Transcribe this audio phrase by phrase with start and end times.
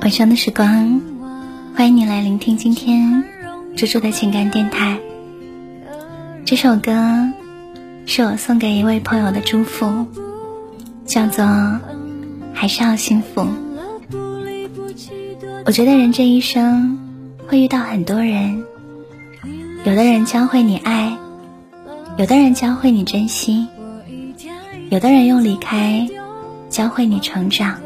[0.00, 1.02] 晚上的时光，
[1.76, 3.22] 欢迎你来聆听今天
[3.76, 4.98] 猪猪的情感电台。
[6.46, 7.28] 这首歌
[8.06, 10.06] 是我送给一位朋友的祝福，
[11.04, 11.44] 叫做
[12.54, 13.46] “还是要幸福”。
[15.66, 16.98] 我觉得人这一生
[17.46, 18.64] 会遇到很多人，
[19.84, 21.18] 有的人教会你爱，
[22.16, 23.66] 有的人教会你珍惜，
[24.88, 26.08] 有的人用离开
[26.70, 27.78] 教会你成长。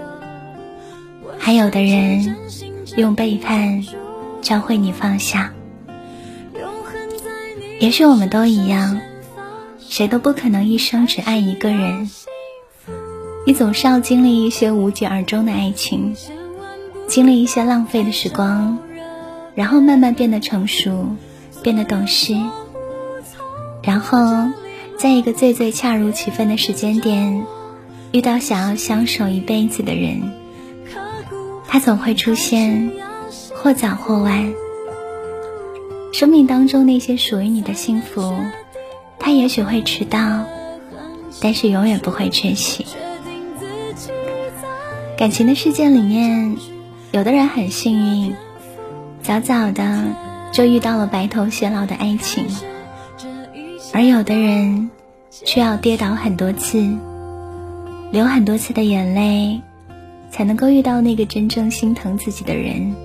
[1.44, 2.36] 还有的人
[2.96, 3.84] 用背叛
[4.40, 5.52] 教会你放下，
[7.78, 8.98] 也许我们都一样，
[9.78, 12.10] 谁都不可能一生只爱一个人。
[13.46, 16.16] 你总是要经历一些无疾而终的爱情，
[17.08, 18.78] 经历一些浪费的时光，
[19.54, 21.08] 然后慢慢变得成熟，
[21.62, 22.34] 变得懂事，
[23.82, 24.48] 然后
[24.96, 27.44] 在一个最最恰如其分的时间点，
[28.12, 30.42] 遇到想要相守一辈子的人。
[31.74, 32.92] 他总会出现，
[33.56, 34.54] 或早或晚。
[36.12, 38.32] 生命当中那些属于你的幸福，
[39.18, 40.44] 他也许会迟到，
[41.42, 42.86] 但是永远不会缺席。
[45.18, 46.56] 感情的世界里面，
[47.10, 48.36] 有的人很幸运，
[49.20, 50.04] 早早的
[50.52, 52.46] 就遇到了白头偕老的爱情，
[53.92, 54.90] 而有的人
[55.32, 56.96] 却要跌倒很多次，
[58.12, 59.60] 流很多次的眼泪。
[60.34, 62.96] 才能够遇到那个真正心疼自己的人。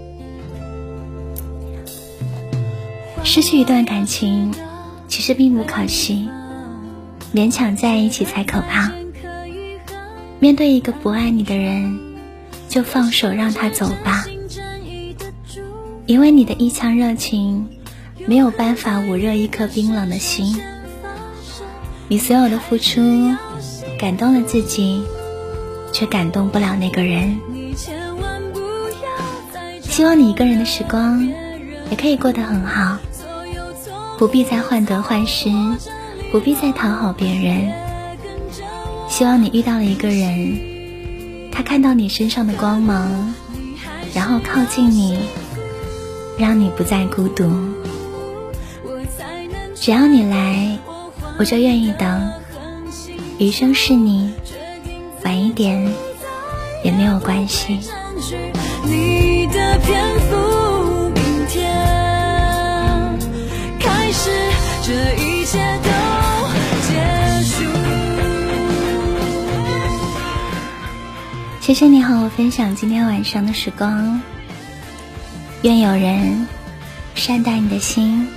[3.23, 4.51] 失去一段感情，
[5.07, 6.27] 其实并不可惜，
[7.31, 8.91] 勉强在一起才可怕。
[10.39, 11.99] 面对一个不爱你的人，
[12.67, 14.25] 就放手让他走吧。
[16.07, 17.67] 因为你的一腔热情，
[18.25, 20.59] 没有办法捂热一颗冰冷的心。
[22.07, 23.01] 你所有的付出，
[23.99, 25.03] 感动了自己。
[25.91, 27.39] 却感动不了那个人。
[29.81, 31.27] 希望你一个人的时光
[31.89, 32.97] 也可以过得很好，
[34.17, 35.49] 不必再患得患失，
[36.31, 37.71] 不必再讨好别人。
[39.09, 43.33] 希望你遇到了一个人，他看到你身上的光芒，
[44.13, 45.19] 然后靠近你，
[46.37, 47.51] 让你不再孤独。
[49.75, 50.77] 只要你来，
[51.37, 52.31] 我就愿意等。
[53.39, 54.31] 余生是你。
[55.23, 55.81] 晚一点
[56.83, 57.79] 也没有关系。
[71.61, 74.19] 谢谢你和我分享今天晚上的时光。
[75.61, 76.47] 愿有人
[77.13, 78.27] 善待你的心，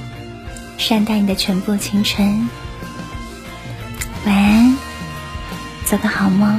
[0.76, 2.48] 善待你的全部青春。
[4.26, 4.91] 晚安。
[5.92, 6.58] 做个好梦。